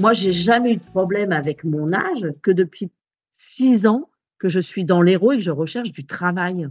[0.00, 2.90] Moi, j'ai jamais eu de problème avec mon âge que depuis
[3.34, 6.68] six ans que je suis dans l'héros et que je recherche du travail.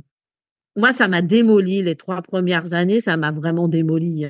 [0.76, 4.28] Moi, ça m'a démoli les trois premières années, ça m'a vraiment démoli.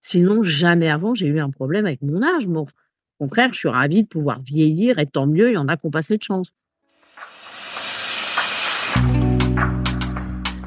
[0.00, 2.46] Sinon, jamais avant, j'ai eu un problème avec mon âge.
[2.48, 2.66] Au
[3.18, 5.84] contraire, je suis ravie de pouvoir vieillir et tant mieux, il y en a qui
[5.84, 6.54] ont passé de chance.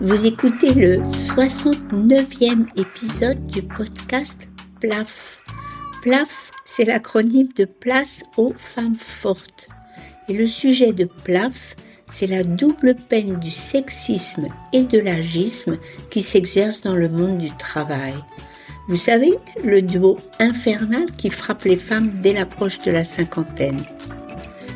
[0.02, 4.48] Vous écoutez le 69e épisode du podcast
[4.80, 5.42] PLAF.
[6.06, 9.70] PLAF, c'est l'acronyme de Place aux femmes fortes.
[10.30, 11.76] Et le sujet de PLAF,
[12.14, 15.80] c'est la double peine du sexisme et de l'agisme
[16.12, 18.14] qui s'exerce dans le monde du travail.
[18.88, 19.34] Vous savez,
[19.64, 23.82] le duo infernal qui frappe les femmes dès l'approche de la cinquantaine.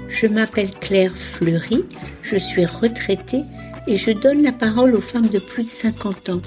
[0.09, 1.85] Je m'appelle Claire Fleury,
[2.23, 3.43] je suis retraitée
[3.85, 6.41] et je donne la parole aux femmes de plus de 50 ans,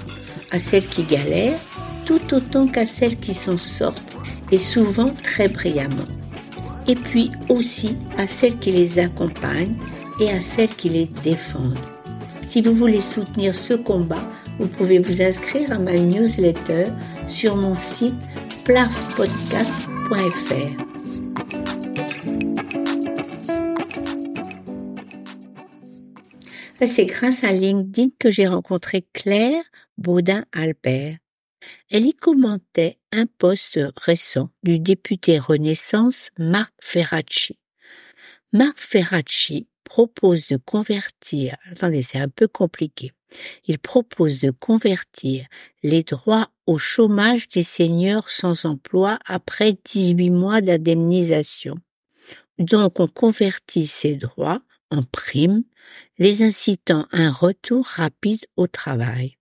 [0.51, 1.61] à celles qui galèrent,
[2.05, 4.12] tout autant qu'à celles qui s'en sortent,
[4.51, 6.07] et souvent très brillamment.
[6.87, 9.77] Et puis aussi à celles qui les accompagnent
[10.19, 11.77] et à celles qui les défendent.
[12.45, 14.23] Si vous voulez soutenir ce combat,
[14.59, 16.85] vous pouvez vous inscrire à ma newsletter
[17.27, 18.13] sur mon site
[18.63, 20.83] plafpodcast.fr.
[26.85, 29.63] C'est grâce à LinkedIn que j'ai rencontré Claire
[29.97, 31.22] Baudin-Albert.
[31.89, 37.57] Elle y commentait un poste récent du député Renaissance Marc Ferracci.
[38.51, 43.11] Marc Ferracci propose de convertir, attendez, c'est un peu compliqué.
[43.65, 45.45] Il propose de convertir
[45.81, 51.75] les droits au chômage des seniors sans emploi après 18 mois d'indemnisation.
[52.59, 55.63] Donc on convertit ces droits en primes,
[56.19, 59.37] les incitant à un retour rapide au travail.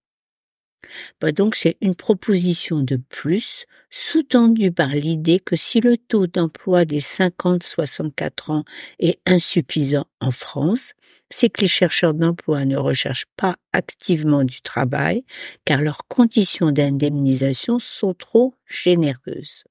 [1.21, 6.85] Bah donc c'est une proposition de plus, sous-tendue par l'idée que si le taux d'emploi
[6.85, 8.65] des 50-64 ans
[8.99, 10.95] est insuffisant en France,
[11.31, 15.25] c'est que les chercheurs d'emploi ne recherchent pas activement du travail,
[15.65, 19.65] car leurs conditions d'indemnisation sont trop généreuses.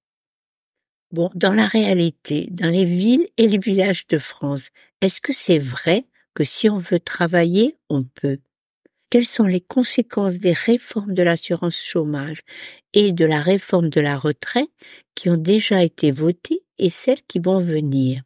[1.12, 4.70] Bon, dans la réalité, dans les villes et les villages de France,
[5.02, 8.40] est-ce que c'est vrai que si on veut travailler, on peut?
[9.12, 12.40] Quelles sont les conséquences des réformes de l'assurance chômage
[12.94, 14.72] et de la réforme de la retraite
[15.16, 18.24] qui ont déjà été votées et celles qui vont venir?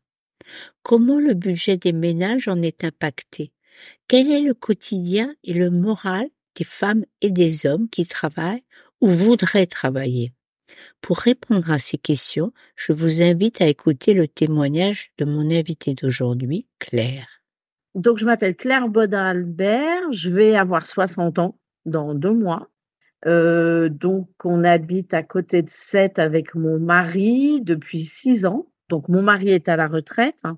[0.84, 3.52] Comment le budget des ménages en est impacté?
[4.08, 8.64] Quel est le quotidien et le moral des femmes et des hommes qui travaillent
[9.02, 10.34] ou voudraient travailler?
[11.02, 15.96] Pour répondre à ces questions, je vous invite à écouter le témoignage de mon invité
[15.96, 17.45] d'aujourd'hui, Claire.
[17.96, 20.12] Donc, je m'appelle Claire Baudin-Albert.
[20.12, 22.70] Je vais avoir 60 ans dans deux mois.
[23.26, 28.68] Euh, donc, on habite à côté de Sète avec mon mari depuis six ans.
[28.90, 30.36] Donc, mon mari est à la retraite.
[30.44, 30.58] Hein.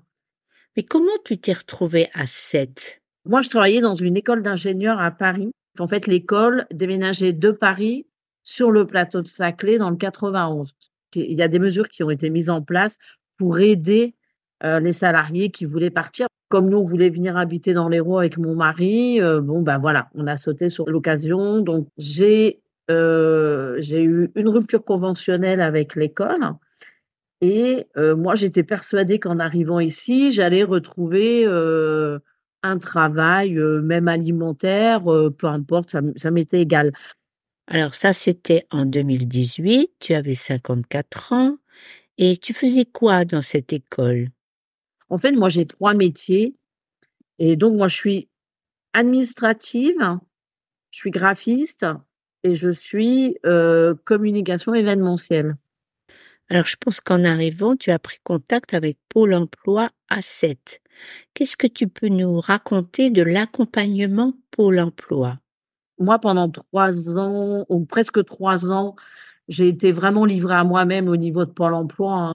[0.76, 3.00] Mais comment tu t'es retrouvée à Sète?
[3.24, 5.52] Moi, je travaillais dans une école d'ingénieurs à Paris.
[5.78, 8.06] En fait, l'école déménageait de Paris
[8.42, 10.74] sur le plateau de Saclay dans le 91.
[11.14, 12.98] Il y a des mesures qui ont été mises en place
[13.38, 14.14] pour aider
[14.64, 16.26] euh, les salariés qui voulaient partir.
[16.48, 20.08] Comme nous, on voulait venir habiter dans l'Hérault avec mon mari, euh, bon, ben voilà,
[20.14, 21.60] on a sauté sur l'occasion.
[21.60, 22.60] Donc, j'ai
[22.90, 26.54] euh, eu une rupture conventionnelle avec l'école.
[27.40, 35.92] Et moi, j'étais persuadée qu'en arrivant ici, j'allais retrouver un travail, même alimentaire, peu importe,
[35.92, 36.90] ça, ça m'était égal.
[37.68, 41.58] Alors ça, c'était en 2018, tu avais 54 ans,
[42.16, 44.30] et tu faisais quoi dans cette école?
[45.10, 46.54] En fait, moi, j'ai trois métiers.
[47.38, 48.28] Et donc, moi, je suis
[48.92, 50.18] administrative,
[50.90, 51.86] je suis graphiste
[52.44, 55.56] et je suis euh, communication événementielle.
[56.50, 60.80] Alors, je pense qu'en arrivant, tu as pris contact avec Pôle emploi à 7.
[61.34, 65.38] Qu'est-ce que tu peux nous raconter de l'accompagnement Pôle emploi?
[65.98, 68.96] Moi, pendant trois ans, ou presque trois ans,
[69.48, 72.32] j'ai été vraiment livrée à moi-même au niveau de Pôle emploi.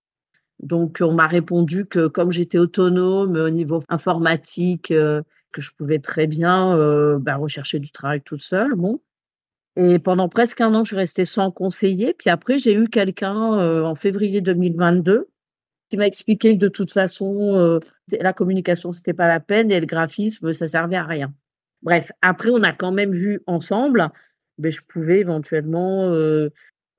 [0.64, 5.22] Donc, on m'a répondu que comme j'étais autonome au niveau informatique, euh,
[5.52, 8.74] que je pouvais très bien euh, bah, rechercher du travail toute seule.
[8.76, 9.02] Bon.
[9.76, 12.14] Et pendant presque un an, je suis restée sans conseiller.
[12.18, 15.28] Puis après, j'ai eu quelqu'un euh, en février 2022
[15.90, 17.80] qui m'a expliqué que de toute façon,
[18.12, 21.32] la communication, c'était pas la peine et le graphisme, ça servait à rien.
[21.84, 24.10] Bref, après, on a quand même vu ensemble,
[24.58, 26.12] mais je pouvais éventuellement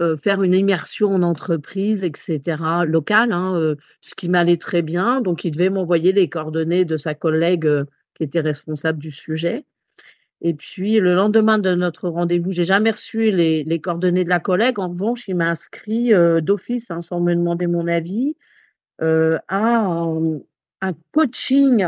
[0.02, 2.41] euh, faire une immersion en entreprise, etc.,
[2.85, 5.20] locale, hein, euh, ce qui m'allait très bien.
[5.20, 7.85] Donc, il devait m'envoyer les coordonnées de sa collègue euh,
[8.17, 9.64] qui était responsable du sujet.
[10.41, 14.81] Et puis, le lendemain de notre rendez-vous, j'ai jamais reçu les, coordonnées de la collègue.
[14.81, 16.12] En revanche, il m'a inscrit
[16.43, 18.37] d'office, hein, sans me demander mon avis,
[19.00, 20.40] euh, un,
[21.12, 21.87] coaching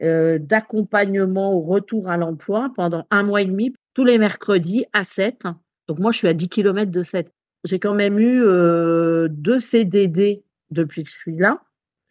[0.00, 5.46] d'accompagnement au retour à l'emploi pendant un mois et demi, tous les mercredis à 7.
[5.88, 7.32] Donc moi, je suis à 10 km de 7.
[7.64, 11.62] J'ai quand même eu euh, deux CDD depuis que je suis là.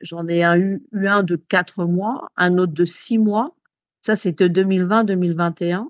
[0.01, 3.55] J'en ai eu, un de quatre mois, un autre de six mois.
[4.01, 5.87] Ça, c'était 2020-2021.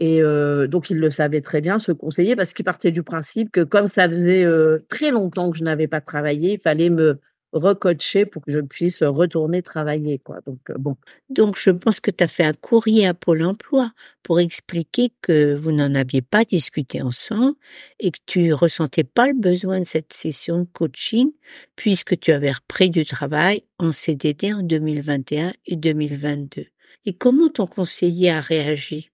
[0.00, 3.52] Et euh, donc, il le savait très bien, ce conseiller, parce qu'il partait du principe
[3.52, 7.20] que comme ça faisait euh, très longtemps que je n'avais pas travaillé, il fallait me
[7.52, 10.18] recoacher pour que je puisse retourner travailler.
[10.18, 10.40] Quoi.
[10.46, 10.96] Donc, euh, bon.
[11.28, 13.92] Donc, je pense que tu as fait un courrier à Pôle emploi
[14.22, 17.56] pour expliquer que vous n'en aviez pas discuté ensemble
[17.98, 21.32] et que tu ressentais pas le besoin de cette session de coaching
[21.76, 26.66] puisque tu avais repris du travail en CDD en 2021 et 2022.
[27.06, 29.10] Et comment ton conseiller a réagi?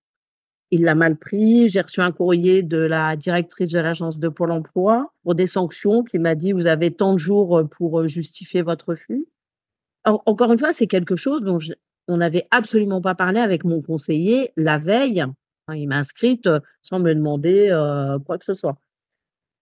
[0.70, 1.68] Il l'a mal pris.
[1.68, 6.02] J'ai reçu un courrier de la directrice de l'agence de Pôle emploi pour des sanctions
[6.02, 9.26] qui m'a dit vous avez tant de jours euh, pour euh, justifier votre refus.
[10.04, 11.58] encore une fois, c'est quelque chose dont
[12.08, 15.24] on n'avait absolument pas parlé avec mon conseiller la veille.
[15.74, 17.70] Il m'a inscrite euh, sans me demander
[18.24, 18.78] quoi que ce soit.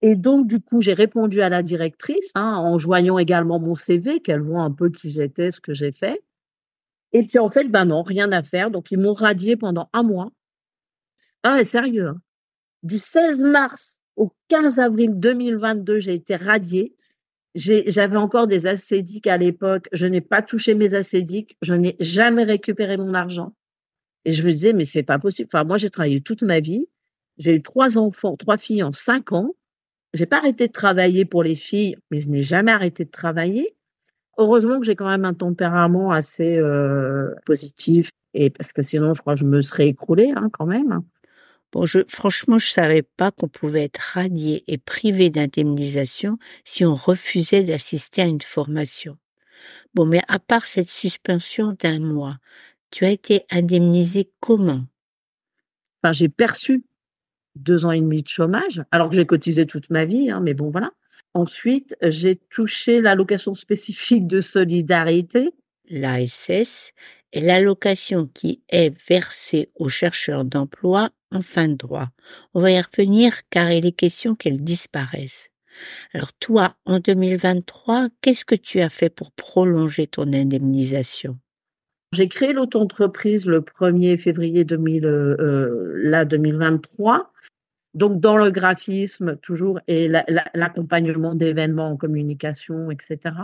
[0.02, 4.20] Et donc, du coup, j'ai répondu à la directrice hein, en joignant également mon CV,
[4.20, 6.22] qu'elle voit un peu qui j'étais, ce que j'ai fait.
[7.12, 8.70] Et puis, en fait, ben non, rien à faire.
[8.70, 10.30] Donc, ils m'ont radié pendant un mois.
[11.44, 12.08] Ah, sérieux.
[12.08, 12.20] Hein.
[12.82, 16.96] Du 16 mars au 15 avril 2022, j'ai été radiée.
[17.54, 19.88] J'avais encore des acédiques à l'époque.
[19.92, 21.58] Je n'ai pas touché mes acédiques.
[21.60, 23.54] Je n'ai jamais récupéré mon argent.
[24.24, 25.50] Et je me disais, mais c'est pas possible.
[25.52, 26.88] Enfin, moi, j'ai travaillé toute ma vie.
[27.36, 29.54] J'ai eu trois enfants, trois filles en cinq ans.
[30.14, 33.76] J'ai pas arrêté de travailler pour les filles, mais je n'ai jamais arrêté de travailler.
[34.38, 39.20] Heureusement que j'ai quand même un tempérament assez euh, positif, et parce que sinon, je
[39.20, 41.02] crois que je me serais écroulée hein, quand même.
[41.74, 46.94] Bon, je, franchement, je savais pas qu'on pouvait être radié et privé d'indemnisation si on
[46.94, 49.18] refusait d'assister à une formation.
[49.92, 52.38] Bon, mais à part cette suspension d'un mois,
[52.92, 54.84] tu as été indemnisé comment?
[56.00, 56.84] Enfin, j'ai perçu
[57.56, 60.54] deux ans et demi de chômage, alors que j'ai cotisé toute ma vie, hein, mais
[60.54, 60.92] bon, voilà.
[61.34, 65.50] Ensuite, j'ai touché l'allocation spécifique de solidarité.
[65.90, 66.92] L'ASS
[67.40, 72.08] l'allocation qui est versée aux chercheurs d'emploi en fin de droit.
[72.54, 75.50] On va y revenir car il est question qu'elles disparaissent.
[76.12, 81.38] Alors toi, en 2023, qu'est-ce que tu as fait pour prolonger ton indemnisation?
[82.12, 87.32] J'ai créé l'auto-entreprise le 1er février 2000, euh, 2023.
[87.94, 93.34] Donc dans le graphisme toujours et l'accompagnement d'événements en communication, etc.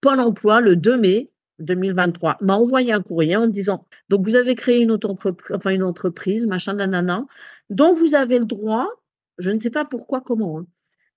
[0.00, 1.30] Pôle emploi, le 2 mai,
[1.62, 5.82] 2023 m'a envoyé un courrier en disant donc vous avez créé une, entreprise, enfin une
[5.82, 7.24] entreprise, machin, nanana,
[7.70, 8.88] dont vous avez le droit,
[9.38, 10.66] je ne sais pas pourquoi, comment, hein,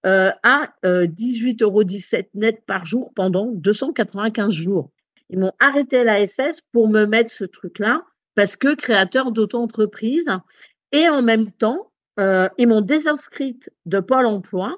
[0.06, 1.84] euh, à 18,17 euh, euros
[2.36, 4.92] net par jour pendant 295 jours.
[5.30, 8.04] Ils m'ont arrêté la SS pour me mettre ce truc-là
[8.36, 10.30] parce que créateur d'auto-entreprise
[10.92, 14.78] et en même temps, euh, ils m'ont désinscrite de Pôle emploi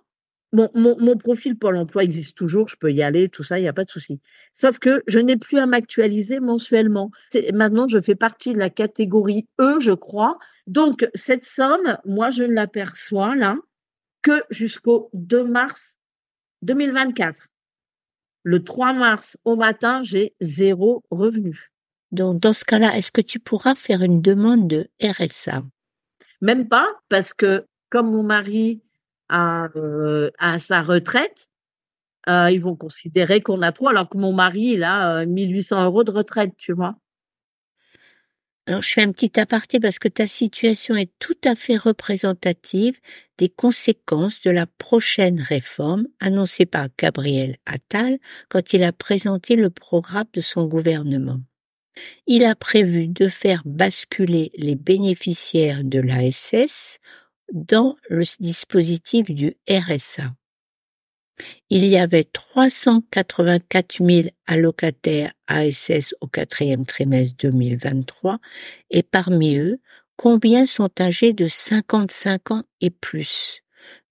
[0.53, 3.67] mon, mon, profil Pôle emploi existe toujours, je peux y aller, tout ça, il n'y
[3.67, 4.21] a pas de souci.
[4.53, 7.11] Sauf que je n'ai plus à m'actualiser mensuellement.
[7.53, 10.37] Maintenant, je fais partie de la catégorie E, je crois.
[10.65, 13.57] Donc, cette somme, moi, je ne l'aperçois là
[14.21, 15.99] que jusqu'au 2 mars
[16.61, 17.47] 2024.
[18.43, 21.71] Le 3 mars au matin, j'ai zéro revenu.
[22.11, 25.63] Donc, dans ce cas-là, est-ce que tu pourras faire une demande de RSA
[26.41, 28.81] Même pas, parce que comme mon mari
[29.29, 31.49] à, euh, à sa retraite,
[32.29, 35.85] euh, ils vont considérer qu'on a trop, alors que mon mari, il a 1800 euh,
[35.85, 36.95] euros de retraite, tu vois.
[38.67, 42.99] Alors, je fais un petit aparté parce que ta situation est tout à fait représentative
[43.37, 48.17] des conséquences de la prochaine réforme annoncée par Gabriel Attal
[48.49, 51.39] quand il a présenté le programme de son gouvernement.
[52.27, 56.99] Il a prévu de faire basculer les bénéficiaires de l'ASS
[57.51, 60.33] dans le dispositif du RSA.
[61.69, 68.39] Il y avait 384 000 allocataires ASS au quatrième trimestre 2023
[68.89, 69.79] et parmi eux,
[70.15, 73.61] combien sont âgés de 55 ans et plus,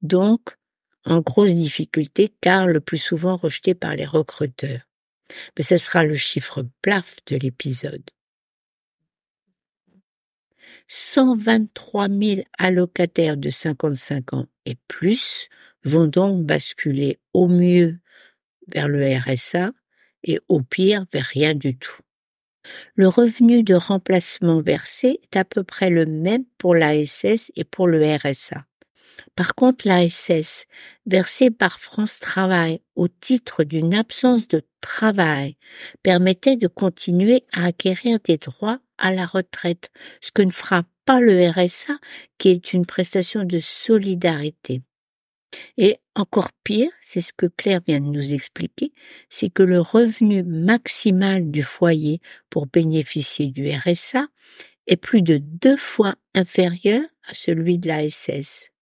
[0.02, 0.56] donc
[1.04, 4.82] en grosse difficulté car le plus souvent rejetés par les recruteurs.
[5.56, 8.04] Mais ce sera le chiffre plaf de l'épisode.
[10.88, 15.48] 123 000 allocataires de 55 ans et plus
[15.84, 17.98] vont donc basculer au mieux
[18.68, 19.72] vers le RSA
[20.24, 22.00] et au pire vers rien du tout.
[22.94, 27.86] Le revenu de remplacement versé est à peu près le même pour l'ASS et pour
[27.86, 28.64] le RSA.
[29.34, 30.66] Par contre, l'ASS,
[31.06, 35.56] versée par France Travail au titre d'une absence de travail,
[36.02, 41.20] permettait de continuer à acquérir des droits à la retraite, ce que ne fera pas
[41.20, 41.98] le RSA,
[42.38, 44.82] qui est une prestation de solidarité.
[45.78, 48.92] Et encore pire, c'est ce que Claire vient de nous expliquer,
[49.28, 54.26] c'est que le revenu maximal du foyer pour bénéficier du RSA
[54.86, 58.72] est plus de deux fois inférieur à celui de la SS.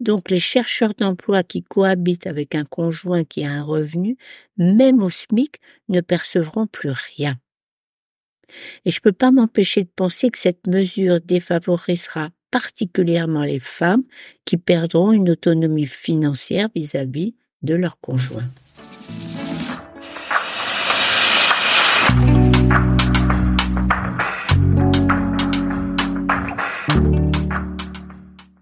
[0.00, 4.16] Donc les chercheurs d'emploi qui cohabitent avec un conjoint qui a un revenu,
[4.56, 7.38] même au SMIC, ne percevront plus rien.
[8.84, 14.04] Et je ne peux pas m'empêcher de penser que cette mesure défavorisera particulièrement les femmes
[14.44, 18.50] qui perdront une autonomie financière vis-à-vis de leur conjoint.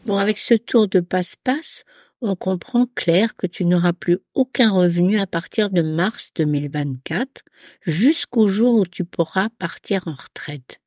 [0.04, 1.84] Bon, avec ce tour de passe-passe,
[2.20, 7.42] on comprend clair que tu n'auras plus aucun revenu à partir de mars 2024
[7.82, 10.80] jusqu'au jour où tu pourras partir en retraite.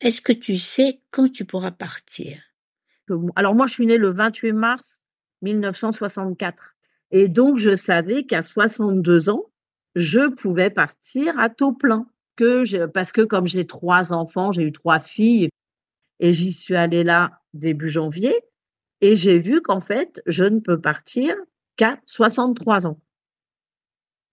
[0.00, 2.40] Est-ce que tu sais quand tu pourras partir?
[3.36, 5.02] Alors moi, je suis née le 28 mars
[5.42, 6.74] 1964.
[7.10, 9.46] Et donc, je savais qu'à 62 ans,
[9.94, 12.06] je pouvais partir à taux plein.
[12.94, 15.48] Parce que comme j'ai trois enfants, j'ai eu trois filles,
[16.20, 18.34] et j'y suis allée là début janvier,
[19.00, 21.34] et j'ai vu qu'en fait, je ne peux partir
[21.76, 23.00] qu'à 63 ans.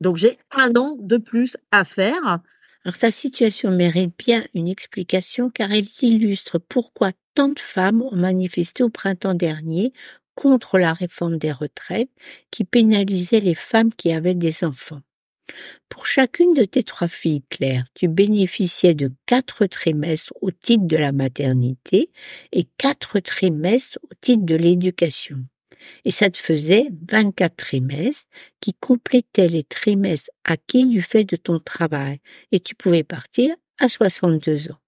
[0.02, 2.42] Donc j'ai un an de plus à faire
[2.86, 8.16] alors ta situation mérite bien une explication car elle illustre pourquoi tant de femmes ont
[8.16, 9.92] manifesté au printemps dernier
[10.36, 12.12] contre la réforme des retraites
[12.52, 15.02] qui pénalisait les femmes qui avaient des enfants.
[15.90, 20.98] Pour chacune de tes trois filles, Claire, tu bénéficiais de quatre trimestres au titre de
[20.98, 22.12] la maternité
[22.52, 25.46] et quatre trimestres au titre de l'éducation
[26.04, 28.30] et ça te faisait 24 trimestres
[28.62, 32.20] qui complétaient les trimestres acquis du fait de ton travail
[32.52, 34.80] et tu pouvais partir à 62 ans.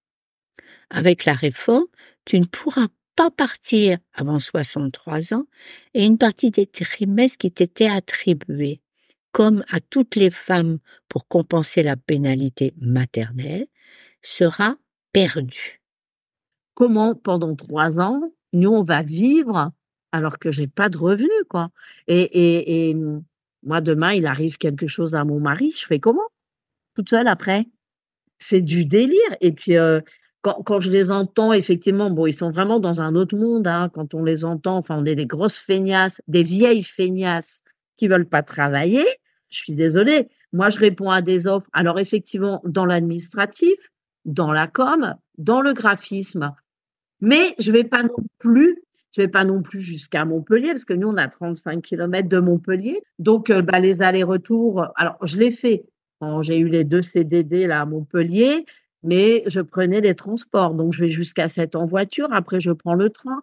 [0.90, 1.86] Avec la réforme,
[2.24, 5.46] tu ne pourras pas partir avant 63 ans
[5.94, 8.80] et une partie des trimestres qui t'étaient attribués,
[9.38, 10.78] comme à toutes les femmes
[11.08, 13.68] pour compenser la pénalité maternelle,
[14.20, 14.74] sera
[15.12, 15.80] perdue.
[16.74, 19.70] Comment pendant trois ans, nous, on va vivre
[20.10, 21.70] alors que j'ai pas de revenus, quoi?
[22.08, 22.96] Et, et,
[23.62, 26.28] moi, demain, il arrive quelque chose à mon mari, je fais comment?
[26.96, 27.68] Toute seule après?
[28.40, 29.36] C'est du délire.
[29.40, 29.74] Et puis,
[30.42, 33.68] quand, quand, je les entends, effectivement, bon, ils sont vraiment dans un autre monde.
[33.68, 37.62] Hein, quand on les entend, enfin, on est des grosses feignasses, des vieilles feignasses
[37.96, 39.06] qui veulent pas travailler.
[39.50, 40.28] Je suis désolée.
[40.52, 41.68] Moi, je réponds à des offres.
[41.72, 43.76] Alors, effectivement, dans l'administratif,
[44.24, 46.54] dans la com, dans le graphisme.
[47.20, 50.92] Mais je vais pas non plus je vais pas non plus jusqu'à Montpellier, parce que
[50.92, 53.02] nous, on a 35 km de Montpellier.
[53.18, 55.86] Donc, euh, bah, les allers-retours, alors, je l'ai fait
[56.20, 58.66] quand j'ai eu les deux CDD là à Montpellier,
[59.02, 60.74] mais je prenais les transports.
[60.74, 62.28] Donc, je vais jusqu'à 7 en voiture.
[62.32, 63.40] Après, je prends le train.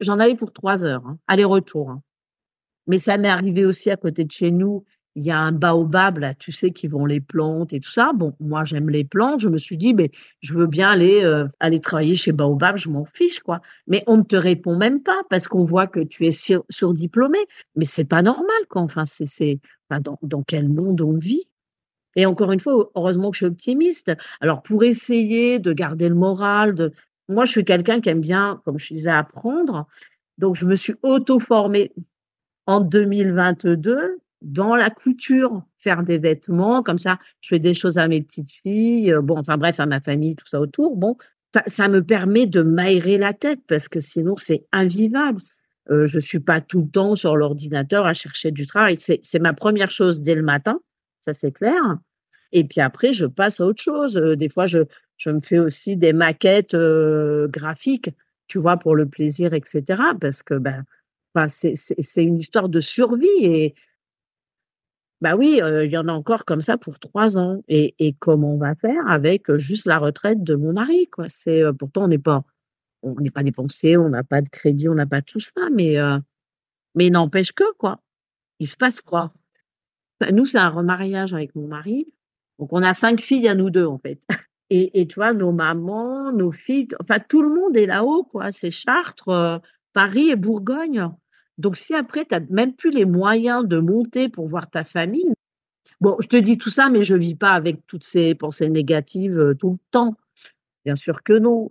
[0.00, 1.90] J'en avais pour trois heures, hein, aller-retour.
[1.90, 2.02] Hein.
[2.86, 4.84] Mais ça m'est arrivé aussi à côté de chez nous
[5.16, 8.12] il y a un baobab, là, tu sais, qui vont les plantes et tout ça.
[8.14, 9.40] Bon, moi, j'aime les plantes.
[9.40, 12.88] Je me suis dit, mais je veux bien aller, euh, aller travailler chez Baobab, je
[12.88, 13.60] m'en fiche, quoi.
[13.88, 17.38] Mais on ne te répond même pas parce qu'on voit que tu es sur, surdiplômé.
[17.74, 18.82] Mais c'est pas normal, quoi.
[18.82, 21.48] Enfin, c'est, dans, dans quel monde on vit?
[22.16, 24.12] Et encore une fois, heureusement que je suis optimiste.
[24.40, 26.92] Alors, pour essayer de garder le moral, de...
[27.28, 29.86] moi, je suis quelqu'un qui aime bien, comme je disais, apprendre.
[30.38, 31.92] Donc, je me suis auto-formée
[32.66, 38.08] en 2022 dans la couture, faire des vêtements, comme ça, je fais des choses à
[38.08, 40.96] mes petites filles, euh, bon, enfin bref, à ma famille, tout ça autour.
[40.96, 41.16] Bon,
[41.66, 45.40] ça, me permet de m'aérer la tête parce que sinon, c'est invivable.
[45.90, 48.96] Euh, je suis pas tout le temps sur l'ordinateur à chercher du travail.
[48.96, 50.80] C'est ma première chose dès le matin,
[51.20, 51.98] ça c'est clair.
[52.52, 54.16] Et puis après, je passe à autre chose.
[54.16, 54.78] Euh, des fois, je,
[55.26, 56.76] me fais aussi des maquettes
[57.48, 58.10] graphiques,
[58.46, 60.02] tu vois, pour le plaisir, etc.
[60.20, 60.84] Parce que ben
[61.48, 63.74] c'est une histoire de survie et
[65.20, 68.54] bah oui, il y en a encore comme ça pour trois ans et et comment
[68.54, 71.28] on va faire avec, juste la retraite de mon mari, quoi?
[71.28, 72.44] C'est, pourtant on n'est pas
[73.02, 75.96] on n'est pas dépensé, on n'a pas de crédit, on n'a pas tout ça, mais
[76.94, 78.00] mais il n'empêche que, quoi,
[78.60, 79.32] il se passe quoi?
[80.20, 82.06] Bah, nous, c'est un remariage avec mon mari,
[82.58, 84.20] donc on a cinq filles à nous deux, en fait
[84.70, 88.52] et et tu vois, nos mamans, nos filles, enfin tout le monde est là-haut, quoi.
[88.52, 89.60] C'est Chartres,
[89.92, 91.10] Paris et Bourgogne.
[91.60, 95.32] Donc, si après, tu n'as même plus les moyens de monter pour voir ta famille,
[96.00, 98.68] bon, je te dis tout ça, mais je ne vis pas avec toutes ces pensées
[98.68, 100.16] négatives euh, tout le temps.
[100.84, 101.68] Bien sûr que non.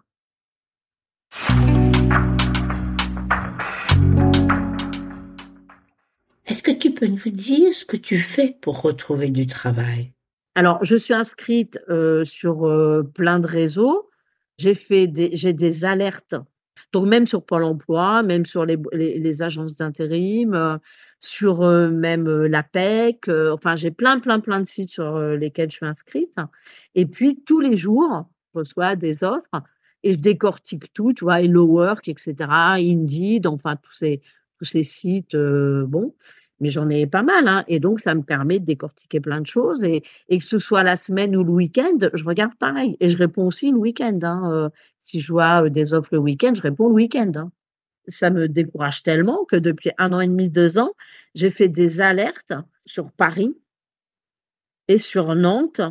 [6.69, 10.13] que tu peux nous dire ce que tu fais pour retrouver du travail?
[10.55, 14.10] Alors, je suis inscrite euh, sur euh, plein de réseaux.
[14.58, 16.36] J'ai fait des, j'ai des alertes.
[16.91, 20.77] Donc, même sur Pôle emploi, même sur les, agences d'intérim, euh,
[21.19, 23.27] sur euh, même euh, l'APEC.
[23.27, 26.36] Euh, enfin, j'ai plein, plein, plein de sites sur lesquels je suis inscrite.
[26.96, 29.63] Et puis, tous les jours, je reçois des offres
[30.03, 36.15] et je décortique tout, tu vois, Hello Work, etc., Indeed, enfin, tous ces, sites, bon,
[36.60, 39.48] mais j'en ai pas mal, hein, et donc ça me permet de décortiquer plein de
[39.48, 43.10] choses, et, et que ce soit la semaine ou le week-end, je regarde pareil, et
[43.10, 44.20] je réponds aussi le week-end.
[44.24, 47.32] Hein, euh, si je vois euh, des offres le week-end, je réponds le week-end.
[47.36, 47.51] Hein.
[48.08, 50.94] Ça me décourage tellement que depuis un an et demi, deux ans,
[51.36, 52.54] j'ai fait des alertes
[52.86, 53.56] sur Paris
[54.88, 55.82] et sur Nantes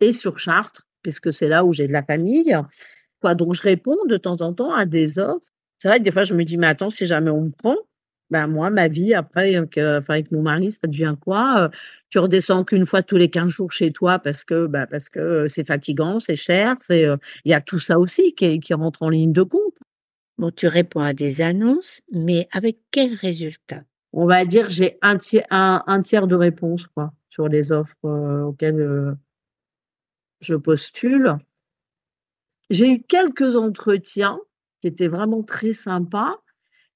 [0.00, 2.56] et sur Chartres, puisque c'est là où j'ai de la famille.
[3.20, 5.46] Quoi, donc je réponds de temps en temps à des offres.
[5.78, 7.76] C'est vrai que des fois, je me dis, mais attends, si jamais on me prend,
[8.32, 11.68] ben moi, ma vie, après, avec, euh, enfin, avec mon mari, ça devient quoi Euh,
[12.10, 15.20] Tu redescends qu'une fois tous les 15 jours chez toi parce que, bah, parce que
[15.20, 18.74] euh, c'est fatigant, c'est cher, c'est, euh, il y a tout ça aussi qui, qui
[18.74, 19.74] rentre en ligne de compte.
[20.38, 23.82] Bon, tu réponds à des annonces, mais avec quel résultat?
[24.14, 27.96] On va dire, j'ai un tiers, un, un tiers de réponse, quoi, sur les offres
[28.02, 29.14] auxquelles
[30.40, 31.36] je postule.
[32.70, 34.40] J'ai eu quelques entretiens
[34.80, 36.36] qui étaient vraiment très sympas,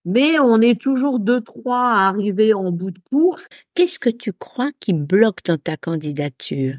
[0.06, 3.48] mais on est toujours deux, trois à arriver en bout de course.
[3.74, 6.76] Qu'est-ce que tu crois qui bloque dans ta candidature?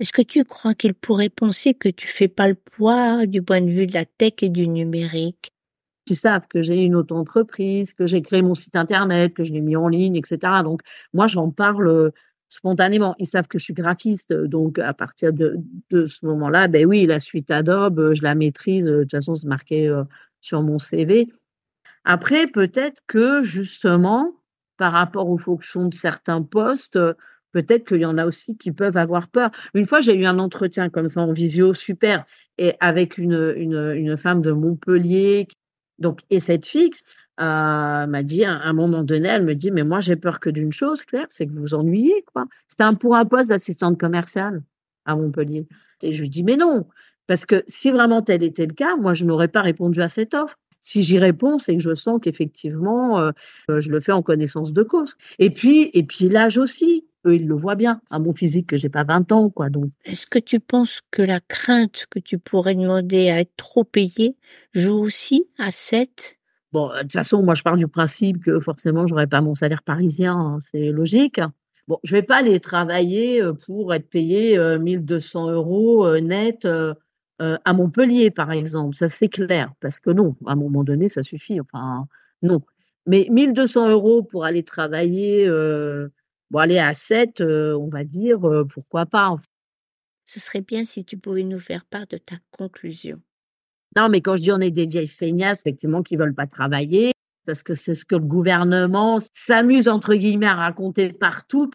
[0.00, 3.60] Est-ce que tu crois qu'il pourrait penser que tu fais pas le poids du point
[3.60, 5.52] de vue de la tech et du numérique?
[6.10, 9.60] Ils savent que j'ai une auto-entreprise, que j'ai créé mon site internet, que je l'ai
[9.60, 10.62] mis en ligne, etc.
[10.64, 10.80] Donc,
[11.12, 12.10] moi, j'en parle euh,
[12.48, 13.14] spontanément.
[13.18, 14.32] Ils savent que je suis graphiste.
[14.32, 15.56] Donc, à partir de,
[15.90, 18.88] de ce moment-là, ben oui, la suite Adobe, euh, je la maîtrise.
[18.88, 20.04] euh, De toute façon, c'est marqué euh,
[20.40, 21.28] sur mon CV.
[22.10, 24.32] Après, peut-être que justement,
[24.78, 26.98] par rapport aux fonctions de certains postes,
[27.52, 29.50] peut-être qu'il y en a aussi qui peuvent avoir peur.
[29.74, 32.24] Une fois, j'ai eu un entretien comme ça en visio, super,
[32.56, 35.48] et avec une, femme de Montpellier.
[35.98, 36.92] Donc, et cette fille
[37.40, 40.48] euh, m'a dit à un moment donné, elle me dit, mais moi, j'ai peur que
[40.48, 42.46] d'une chose, Claire, c'est que vous vous ennuyez, quoi.
[42.68, 44.62] C'était un, pour un poste d'assistante commerciale
[45.04, 45.68] à Montpellier.
[46.00, 46.86] Et je lui dis, mais non,
[47.26, 50.32] parce que si vraiment tel était le cas, moi, je n'aurais pas répondu à cette
[50.32, 50.58] offre.
[50.80, 53.30] Si j'y réponds, c'est que je sens qu'effectivement, euh,
[53.70, 55.16] euh, je le fais en connaissance de cause.
[55.38, 57.04] Et puis, et puis l'âge aussi.
[57.26, 58.00] Eux, ils le voient bien.
[58.10, 59.70] À mon physique, que j'ai pas 20 ans, quoi.
[59.70, 63.82] Donc, Est-ce que tu penses que la crainte que tu pourrais demander à être trop
[63.82, 64.36] payé
[64.72, 66.38] joue aussi à 7
[66.72, 69.82] bon, de toute façon, moi, je pars du principe que forcément, j'aurais pas mon salaire
[69.82, 70.36] parisien.
[70.36, 71.40] hein, c'est logique.
[71.88, 76.68] Bon, je vais pas aller travailler euh, pour être payé euh, 1200 euros euh, net
[77.40, 78.96] euh, à Montpellier, par exemple.
[78.96, 79.72] Ça, c'est clair.
[79.80, 81.60] Parce que non, à un moment donné, ça suffit.
[81.60, 82.06] Enfin,
[82.42, 82.62] non.
[83.06, 86.08] Mais 1200 euros pour aller travailler, euh,
[86.50, 89.36] bon, aller à 7, euh, on va dire, euh, pourquoi pas.
[90.26, 93.18] Ce serait bien si tu pouvais nous faire part de ta conclusion.
[93.96, 97.12] Non, mais quand je dis on est des vieilles feignasses, effectivement, qui veulent pas travailler,
[97.46, 101.70] parce que c'est ce que le gouvernement s'amuse, entre guillemets, à raconter partout.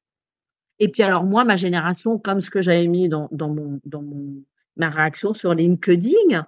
[0.78, 4.04] Et puis alors, moi, ma génération, comme ce que j'avais mis dans, dans, mon, dans
[4.04, 4.43] mon,
[4.78, 6.46] ma réaction sur LinkedIn,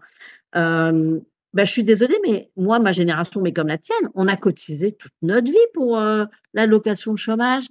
[0.55, 1.19] euh,
[1.53, 4.91] ben, je suis désolée, mais moi, ma génération, mais comme la tienne, on a cotisé
[4.91, 7.65] toute notre vie pour euh, l'allocation de chômage,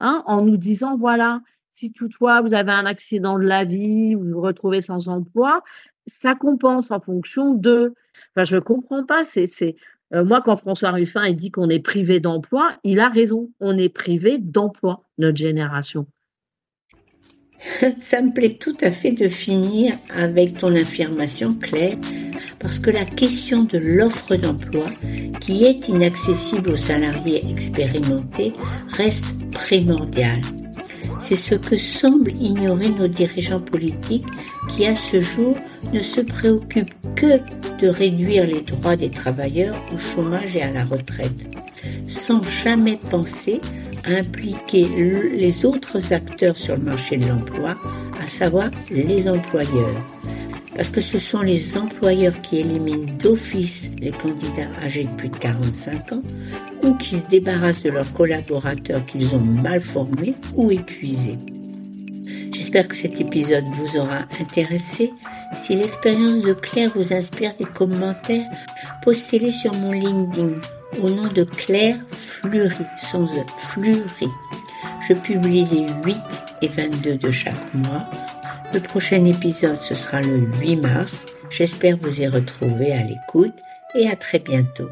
[0.00, 1.40] hein, en nous disant, voilà,
[1.70, 5.62] si toutefois vous avez un accident de la vie, vous vous retrouvez sans emploi,
[6.08, 7.94] ça compense en fonction de.
[8.34, 9.24] Enfin, je comprends pas.
[9.24, 9.76] C'est
[10.14, 13.52] euh, moi quand François Ruffin il dit qu'on est privé d'emploi, il a raison.
[13.60, 16.06] On est privé d'emploi, notre génération.
[18.00, 21.96] Ça me plaît tout à fait de finir avec ton affirmation, Claire,
[22.58, 24.86] parce que la question de l'offre d'emploi,
[25.40, 28.52] qui est inaccessible aux salariés expérimentés,
[28.88, 30.40] reste primordiale.
[31.20, 34.26] C'est ce que semblent ignorer nos dirigeants politiques
[34.68, 35.56] qui, à ce jour,
[35.92, 37.38] ne se préoccupent que
[37.80, 41.44] de réduire les droits des travailleurs au chômage et à la retraite,
[42.06, 43.60] sans jamais penser
[44.06, 44.86] impliquer
[45.32, 47.76] les autres acteurs sur le marché de l'emploi,
[48.22, 49.98] à savoir les employeurs.
[50.74, 55.36] Parce que ce sont les employeurs qui éliminent d'office les candidats âgés de plus de
[55.36, 56.22] 45 ans
[56.84, 61.38] ou qui se débarrassent de leurs collaborateurs qu'ils ont mal formés ou épuisés.
[62.54, 65.12] J'espère que cet épisode vous aura intéressé.
[65.54, 68.50] Si l'expérience de Claire vous inspire des commentaires,
[69.02, 70.60] postez-les sur mon LinkedIn
[71.02, 74.28] au nom de Claire Fleury, sans E, Fleury.
[75.08, 76.16] Je publie les 8
[76.62, 78.04] et 22 de chaque mois.
[78.72, 81.26] Le prochain épisode, ce sera le 8 mars.
[81.50, 83.54] J'espère vous y retrouver à l'écoute
[83.94, 84.88] et à très bientôt.